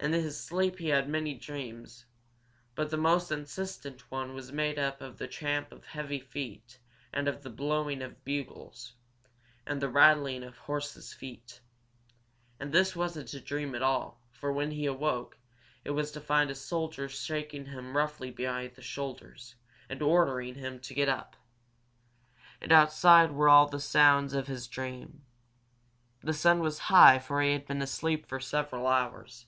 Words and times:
In 0.00 0.12
his 0.12 0.38
sleep 0.38 0.78
he 0.78 0.90
had 0.90 1.08
many 1.08 1.34
dreams, 1.34 2.04
but 2.76 2.88
the 2.88 2.96
most 2.96 3.32
insistent 3.32 4.08
one 4.12 4.32
was 4.32 4.52
made 4.52 4.78
up 4.78 5.00
of 5.00 5.18
the 5.18 5.26
tramp 5.26 5.72
of 5.72 5.84
heavy 5.84 6.20
feet 6.20 6.78
and 7.12 7.26
the 7.26 7.50
blowing 7.50 8.00
of 8.00 8.24
bugles 8.24 8.92
and 9.66 9.82
the 9.82 9.88
rattling 9.88 10.44
of 10.44 10.56
horses' 10.56 11.12
feet. 11.12 11.60
And 12.60 12.70
this 12.70 12.94
wasn't 12.94 13.34
a 13.34 13.40
dream 13.40 13.74
at 13.74 13.82
all, 13.82 14.20
for 14.30 14.52
when 14.52 14.70
he 14.70 14.86
awoke 14.86 15.36
it 15.84 15.90
was 15.90 16.12
to 16.12 16.20
find 16.20 16.48
a 16.48 16.54
soldier 16.54 17.08
shaking 17.08 17.66
him 17.66 17.96
roughly 17.96 18.30
by 18.30 18.68
the 18.68 18.82
shoulders, 18.82 19.56
and 19.88 20.00
ordering 20.00 20.54
him 20.54 20.78
to 20.78 20.94
get 20.94 21.08
up. 21.08 21.34
And 22.60 22.70
outside 22.70 23.32
were 23.32 23.48
all 23.48 23.66
the 23.66 23.80
sounds 23.80 24.32
of 24.32 24.46
his 24.46 24.68
dream. 24.68 25.24
The 26.22 26.32
sun 26.32 26.60
was 26.60 26.78
high 26.86 27.18
for 27.18 27.42
he 27.42 27.50
had 27.52 27.66
been 27.66 27.82
asleep 27.82 28.28
for 28.28 28.38
several 28.38 28.86
hours. 28.86 29.44